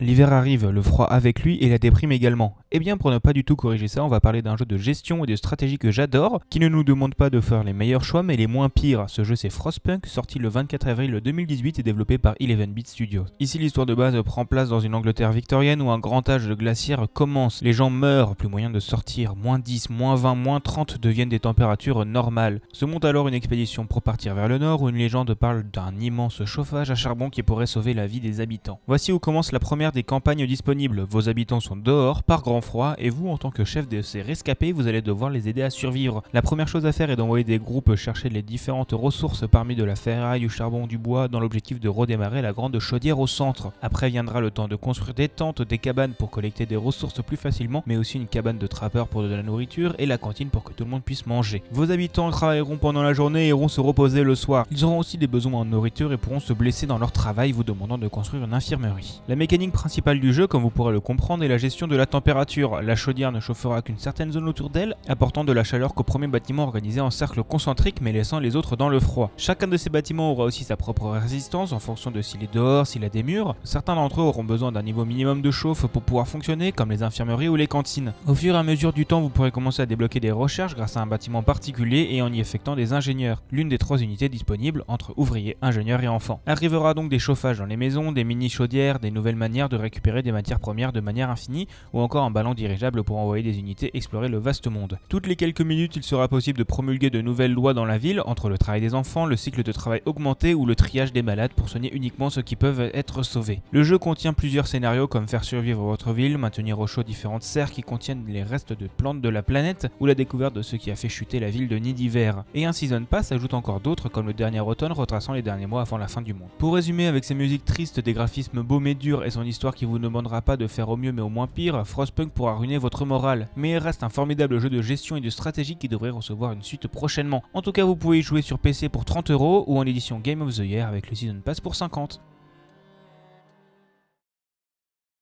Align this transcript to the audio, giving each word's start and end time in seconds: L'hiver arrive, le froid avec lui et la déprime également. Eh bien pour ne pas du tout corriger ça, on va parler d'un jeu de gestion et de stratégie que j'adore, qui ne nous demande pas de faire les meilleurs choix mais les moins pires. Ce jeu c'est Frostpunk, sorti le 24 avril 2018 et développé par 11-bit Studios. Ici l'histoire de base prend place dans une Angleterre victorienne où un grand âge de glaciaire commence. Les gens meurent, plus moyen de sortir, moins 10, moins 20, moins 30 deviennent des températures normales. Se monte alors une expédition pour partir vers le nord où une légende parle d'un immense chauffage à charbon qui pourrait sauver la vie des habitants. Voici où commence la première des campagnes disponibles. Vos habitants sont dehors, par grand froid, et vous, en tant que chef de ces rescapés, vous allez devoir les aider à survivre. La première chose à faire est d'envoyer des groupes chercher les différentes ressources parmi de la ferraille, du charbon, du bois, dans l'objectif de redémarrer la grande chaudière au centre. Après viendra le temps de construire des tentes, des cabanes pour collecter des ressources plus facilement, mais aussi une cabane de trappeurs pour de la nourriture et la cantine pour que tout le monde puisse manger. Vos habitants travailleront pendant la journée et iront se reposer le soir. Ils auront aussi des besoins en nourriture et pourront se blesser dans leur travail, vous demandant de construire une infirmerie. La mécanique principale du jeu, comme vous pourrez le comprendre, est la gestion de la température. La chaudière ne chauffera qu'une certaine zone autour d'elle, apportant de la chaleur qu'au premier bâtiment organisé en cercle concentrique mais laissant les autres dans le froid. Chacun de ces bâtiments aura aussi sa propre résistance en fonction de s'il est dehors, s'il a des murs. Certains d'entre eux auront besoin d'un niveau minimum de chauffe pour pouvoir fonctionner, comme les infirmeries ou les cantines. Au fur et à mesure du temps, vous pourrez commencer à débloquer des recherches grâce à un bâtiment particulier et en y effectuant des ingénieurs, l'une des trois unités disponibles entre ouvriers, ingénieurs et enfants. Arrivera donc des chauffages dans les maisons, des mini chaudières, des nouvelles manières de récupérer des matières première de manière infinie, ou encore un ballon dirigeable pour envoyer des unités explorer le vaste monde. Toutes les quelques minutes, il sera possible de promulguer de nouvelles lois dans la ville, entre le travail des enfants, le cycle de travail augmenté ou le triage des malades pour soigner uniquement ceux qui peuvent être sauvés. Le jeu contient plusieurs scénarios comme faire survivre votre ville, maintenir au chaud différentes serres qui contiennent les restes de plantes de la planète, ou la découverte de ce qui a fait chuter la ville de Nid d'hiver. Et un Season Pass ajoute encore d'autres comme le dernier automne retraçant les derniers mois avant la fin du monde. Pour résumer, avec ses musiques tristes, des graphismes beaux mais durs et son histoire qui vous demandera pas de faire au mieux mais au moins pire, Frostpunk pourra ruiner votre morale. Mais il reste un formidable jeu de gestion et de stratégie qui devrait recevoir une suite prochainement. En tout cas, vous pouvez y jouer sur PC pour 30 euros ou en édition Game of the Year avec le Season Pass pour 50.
L'hiver 0.00 0.32
arrive, 0.32 0.70
le 0.70 0.82
froid 0.82 1.06
avec 1.06 1.44
lui 1.44 1.56
et 1.58 1.68
la 1.68 1.78
déprime 1.78 2.10
également. 2.10 2.56
Eh 2.72 2.80
bien 2.80 2.96
pour 2.96 3.12
ne 3.12 3.18
pas 3.18 3.32
du 3.32 3.44
tout 3.44 3.54
corriger 3.54 3.86
ça, 3.86 4.04
on 4.04 4.08
va 4.08 4.18
parler 4.18 4.42
d'un 4.42 4.56
jeu 4.56 4.64
de 4.64 4.76
gestion 4.76 5.22
et 5.22 5.28
de 5.28 5.36
stratégie 5.36 5.78
que 5.78 5.92
j'adore, 5.92 6.40
qui 6.50 6.58
ne 6.58 6.66
nous 6.66 6.82
demande 6.82 7.14
pas 7.14 7.30
de 7.30 7.40
faire 7.40 7.62
les 7.62 7.72
meilleurs 7.72 8.02
choix 8.02 8.24
mais 8.24 8.36
les 8.36 8.48
moins 8.48 8.68
pires. 8.70 9.04
Ce 9.06 9.22
jeu 9.22 9.36
c'est 9.36 9.50
Frostpunk, 9.50 10.06
sorti 10.06 10.40
le 10.40 10.48
24 10.48 10.88
avril 10.88 11.20
2018 11.22 11.78
et 11.78 11.82
développé 11.84 12.18
par 12.18 12.34
11-bit 12.40 12.88
Studios. 12.88 13.26
Ici 13.38 13.60
l'histoire 13.60 13.86
de 13.86 13.94
base 13.94 14.20
prend 14.24 14.44
place 14.46 14.68
dans 14.68 14.80
une 14.80 14.96
Angleterre 14.96 15.30
victorienne 15.30 15.80
où 15.80 15.90
un 15.92 16.00
grand 16.00 16.28
âge 16.28 16.48
de 16.48 16.54
glaciaire 16.54 17.06
commence. 17.12 17.62
Les 17.62 17.72
gens 17.72 17.90
meurent, 17.90 18.34
plus 18.34 18.48
moyen 18.48 18.70
de 18.70 18.80
sortir, 18.80 19.36
moins 19.36 19.60
10, 19.60 19.90
moins 19.90 20.16
20, 20.16 20.34
moins 20.34 20.58
30 20.58 20.98
deviennent 20.98 21.28
des 21.28 21.38
températures 21.38 22.04
normales. 22.04 22.60
Se 22.72 22.84
monte 22.84 23.04
alors 23.04 23.28
une 23.28 23.34
expédition 23.34 23.86
pour 23.86 24.02
partir 24.02 24.34
vers 24.34 24.48
le 24.48 24.58
nord 24.58 24.82
où 24.82 24.88
une 24.88 24.96
légende 24.96 25.34
parle 25.34 25.62
d'un 25.62 25.94
immense 26.00 26.44
chauffage 26.46 26.90
à 26.90 26.96
charbon 26.96 27.30
qui 27.30 27.44
pourrait 27.44 27.66
sauver 27.66 27.94
la 27.94 28.08
vie 28.08 28.18
des 28.18 28.40
habitants. 28.40 28.80
Voici 28.88 29.12
où 29.12 29.20
commence 29.20 29.52
la 29.52 29.60
première 29.60 29.83
des 29.92 30.02
campagnes 30.02 30.46
disponibles. 30.46 31.06
Vos 31.08 31.28
habitants 31.28 31.60
sont 31.60 31.76
dehors, 31.76 32.22
par 32.22 32.42
grand 32.42 32.60
froid, 32.60 32.94
et 32.98 33.10
vous, 33.10 33.28
en 33.28 33.38
tant 33.38 33.50
que 33.50 33.64
chef 33.64 33.88
de 33.88 34.02
ces 34.02 34.22
rescapés, 34.22 34.72
vous 34.72 34.86
allez 34.86 35.02
devoir 35.02 35.30
les 35.30 35.48
aider 35.48 35.62
à 35.62 35.70
survivre. 35.70 36.22
La 36.32 36.42
première 36.42 36.68
chose 36.68 36.86
à 36.86 36.92
faire 36.92 37.10
est 37.10 37.16
d'envoyer 37.16 37.44
des 37.44 37.58
groupes 37.58 37.94
chercher 37.96 38.28
les 38.28 38.42
différentes 38.42 38.92
ressources 38.92 39.46
parmi 39.48 39.74
de 39.74 39.84
la 39.84 39.96
ferraille, 39.96 40.40
du 40.40 40.48
charbon, 40.48 40.86
du 40.86 40.98
bois, 40.98 41.28
dans 41.28 41.40
l'objectif 41.40 41.80
de 41.80 41.88
redémarrer 41.88 42.42
la 42.42 42.52
grande 42.52 42.78
chaudière 42.78 43.18
au 43.18 43.26
centre. 43.26 43.72
Après 43.82 44.10
viendra 44.10 44.40
le 44.40 44.50
temps 44.50 44.68
de 44.68 44.76
construire 44.76 45.14
des 45.14 45.28
tentes, 45.28 45.62
des 45.62 45.78
cabanes 45.78 46.12
pour 46.12 46.30
collecter 46.30 46.66
des 46.66 46.76
ressources 46.76 47.22
plus 47.22 47.36
facilement, 47.36 47.82
mais 47.86 47.96
aussi 47.96 48.18
une 48.18 48.26
cabane 48.26 48.58
de 48.58 48.66
trappeurs 48.66 49.08
pour 49.08 49.22
de 49.22 49.34
la 49.34 49.42
nourriture 49.42 49.94
et 49.98 50.06
la 50.06 50.18
cantine 50.18 50.48
pour 50.48 50.64
que 50.64 50.72
tout 50.72 50.84
le 50.84 50.90
monde 50.90 51.02
puisse 51.02 51.26
manger. 51.26 51.62
Vos 51.70 51.90
habitants 51.90 52.30
travailleront 52.30 52.76
pendant 52.76 53.02
la 53.02 53.12
journée 53.12 53.46
et 53.46 53.48
iront 53.48 53.68
se 53.68 53.80
reposer 53.80 54.22
le 54.22 54.34
soir. 54.34 54.66
Ils 54.70 54.84
auront 54.84 54.98
aussi 54.98 55.18
des 55.18 55.26
besoins 55.26 55.60
en 55.60 55.64
nourriture 55.64 56.12
et 56.12 56.16
pourront 56.16 56.40
se 56.40 56.52
blesser 56.52 56.86
dans 56.86 56.98
leur 56.98 57.12
travail, 57.12 57.52
vous 57.52 57.64
demandant 57.64 57.98
de 57.98 58.08
construire 58.08 58.44
une 58.44 58.54
infirmerie. 58.54 59.20
La 59.28 59.36
mécanique 59.36 59.72
principale 59.74 60.20
du 60.20 60.32
jeu, 60.32 60.46
comme 60.46 60.62
vous 60.62 60.70
pourrez 60.70 60.92
le 60.92 61.00
comprendre, 61.00 61.44
est 61.44 61.48
la 61.48 61.58
gestion 61.58 61.86
de 61.86 61.96
la 61.96 62.06
température. 62.06 62.80
La 62.80 62.96
chaudière 62.96 63.32
ne 63.32 63.40
chauffera 63.40 63.82
qu'une 63.82 63.98
certaine 63.98 64.32
zone 64.32 64.48
autour 64.48 64.70
d'elle, 64.70 64.96
apportant 65.08 65.44
de 65.44 65.52
la 65.52 65.64
chaleur 65.64 65.92
qu'au 65.92 66.04
premier 66.04 66.28
bâtiment 66.28 66.62
organisé 66.62 67.02
en 67.02 67.10
cercle 67.10 67.42
concentrique 67.42 68.00
mais 68.00 68.12
laissant 68.12 68.38
les 68.38 68.56
autres 68.56 68.76
dans 68.76 68.88
le 68.88 69.00
froid. 69.00 69.30
Chacun 69.36 69.66
de 69.66 69.76
ces 69.76 69.90
bâtiments 69.90 70.32
aura 70.32 70.44
aussi 70.44 70.64
sa 70.64 70.76
propre 70.76 71.10
résistance 71.10 71.72
en 71.72 71.80
fonction 71.80 72.10
de 72.10 72.22
s'il 72.22 72.42
est 72.42 72.54
dehors, 72.54 72.86
s'il 72.86 73.04
a 73.04 73.08
des 73.08 73.22
murs. 73.22 73.56
Certains 73.64 73.96
d'entre 73.96 74.20
eux 74.20 74.24
auront 74.24 74.44
besoin 74.44 74.72
d'un 74.72 74.82
niveau 74.82 75.04
minimum 75.04 75.42
de 75.42 75.50
chauffe 75.50 75.86
pour 75.86 76.02
pouvoir 76.02 76.28
fonctionner, 76.28 76.72
comme 76.72 76.90
les 76.90 77.02
infirmeries 77.02 77.48
ou 77.48 77.56
les 77.56 77.66
cantines. 77.66 78.14
Au 78.26 78.34
fur 78.34 78.54
et 78.54 78.58
à 78.58 78.62
mesure 78.62 78.92
du 78.92 79.04
temps, 79.04 79.20
vous 79.20 79.28
pourrez 79.28 79.50
commencer 79.50 79.82
à 79.82 79.86
débloquer 79.86 80.20
des 80.20 80.30
recherches 80.30 80.74
grâce 80.74 80.96
à 80.96 81.00
un 81.00 81.06
bâtiment 81.06 81.42
particulier 81.42 82.08
et 82.12 82.22
en 82.22 82.32
y 82.32 82.40
effectuant 82.40 82.76
des 82.76 82.92
ingénieurs, 82.92 83.42
l'une 83.50 83.68
des 83.68 83.78
trois 83.78 83.98
unités 83.98 84.28
disponibles 84.28 84.84
entre 84.86 85.12
ouvriers, 85.16 85.56
ingénieurs 85.60 86.02
et 86.02 86.08
enfants. 86.08 86.40
Arrivera 86.46 86.94
donc 86.94 87.10
des 87.10 87.18
chauffages 87.18 87.58
dans 87.58 87.66
les 87.66 87.76
maisons, 87.76 88.12
des 88.12 88.24
mini 88.24 88.48
chaudières, 88.48 89.00
des 89.00 89.10
nouvelles 89.10 89.36
manières 89.36 89.63
de 89.68 89.76
récupérer 89.76 90.22
des 90.22 90.32
matières 90.32 90.60
première 90.60 90.92
de 90.92 91.00
manière 91.00 91.30
infinie, 91.30 91.68
ou 91.92 92.00
encore 92.00 92.24
un 92.24 92.30
ballon 92.30 92.54
dirigeable 92.54 93.04
pour 93.04 93.18
envoyer 93.18 93.42
des 93.42 93.58
unités 93.58 93.90
explorer 93.94 94.28
le 94.28 94.38
vaste 94.38 94.66
monde. 94.66 94.98
Toutes 95.08 95.26
les 95.26 95.36
quelques 95.36 95.60
minutes, 95.60 95.96
il 95.96 96.02
sera 96.02 96.28
possible 96.28 96.58
de 96.58 96.64
promulguer 96.64 97.10
de 97.10 97.20
nouvelles 97.20 97.52
lois 97.52 97.74
dans 97.74 97.84
la 97.84 97.98
ville, 97.98 98.22
entre 98.26 98.48
le 98.48 98.58
travail 98.58 98.80
des 98.80 98.94
enfants, 98.94 99.26
le 99.26 99.36
cycle 99.36 99.62
de 99.62 99.72
travail 99.72 100.02
augmenté 100.04 100.54
ou 100.54 100.66
le 100.66 100.74
triage 100.74 101.12
des 101.12 101.22
malades 101.22 101.52
pour 101.54 101.68
soigner 101.68 101.94
uniquement 101.94 102.30
ceux 102.30 102.42
qui 102.42 102.56
peuvent 102.56 102.90
être 102.92 103.22
sauvés. 103.22 103.60
Le 103.72 103.82
jeu 103.82 103.98
contient 103.98 104.32
plusieurs 104.32 104.66
scénarios 104.66 105.06
comme 105.06 105.28
faire 105.28 105.44
survivre 105.44 105.82
votre 105.82 106.12
ville, 106.12 106.38
maintenir 106.38 106.78
au 106.78 106.86
chaud 106.86 107.02
différentes 107.02 107.42
serres 107.42 107.70
qui 107.70 107.82
contiennent 107.82 108.24
les 108.28 108.42
restes 108.42 108.72
de 108.72 108.86
plantes 108.86 109.20
de 109.20 109.28
la 109.28 109.42
planète, 109.42 109.88
ou 110.00 110.06
la 110.06 110.14
découverte 110.14 110.54
de 110.54 110.62
ce 110.62 110.76
qui 110.76 110.90
a 110.90 110.96
fait 110.96 111.08
chuter 111.08 111.40
la 111.40 111.50
ville 111.50 111.68
de 111.68 111.76
Nid 111.76 111.94
d'hiver. 111.94 112.44
Et 112.54 112.64
un 112.64 112.72
Season 112.72 113.04
Pass 113.04 113.32
ajoute 113.32 113.54
encore 113.54 113.80
d'autres 113.80 114.08
comme 114.08 114.26
le 114.26 114.34
dernier 114.34 114.60
automne 114.60 114.92
retraçant 114.92 115.32
les 115.32 115.42
derniers 115.42 115.66
mois 115.66 115.82
avant 115.82 115.98
la 115.98 116.08
fin 116.08 116.22
du 116.22 116.34
monde. 116.34 116.48
Pour 116.58 116.74
résumer, 116.74 117.06
avec 117.06 117.24
ses 117.24 117.34
musiques 117.34 117.64
tristes, 117.64 118.00
des 118.00 118.12
graphismes 118.12 118.62
beaux 118.62 118.80
mais 118.80 118.94
durs 118.94 119.24
et 119.24 119.30
son 119.30 119.42
histoire 119.42 119.53
qui 119.74 119.84
vous 119.84 119.98
demandera 119.98 120.42
pas 120.42 120.56
de 120.56 120.66
faire 120.66 120.88
au 120.88 120.96
mieux 120.96 121.12
mais 121.12 121.22
au 121.22 121.28
moins 121.28 121.46
pire, 121.46 121.86
Frostpunk 121.86 122.32
pourra 122.32 122.56
ruiner 122.56 122.78
votre 122.78 123.04
morale. 123.04 123.48
Mais 123.56 123.70
il 123.72 123.78
reste 123.78 124.02
un 124.02 124.08
formidable 124.08 124.58
jeu 124.58 124.70
de 124.70 124.82
gestion 124.82 125.16
et 125.16 125.20
de 125.20 125.30
stratégie 125.30 125.76
qui 125.76 125.88
devrait 125.88 126.10
recevoir 126.10 126.52
une 126.52 126.62
suite 126.62 126.88
prochainement. 126.88 127.42
En 127.54 127.62
tout 127.62 127.72
cas, 127.72 127.84
vous 127.84 127.96
pouvez 127.96 128.18
y 128.18 128.22
jouer 128.22 128.42
sur 128.42 128.58
PC 128.58 128.88
pour 128.88 129.04
30 129.04 129.30
euros 129.30 129.64
ou 129.66 129.78
en 129.78 129.86
édition 129.86 130.18
Game 130.18 130.42
of 130.42 130.54
the 130.54 130.58
Year 130.58 130.88
avec 130.88 131.08
le 131.08 131.16
Season 131.16 131.40
Pass 131.44 131.60
pour 131.60 131.74
50. 131.74 132.20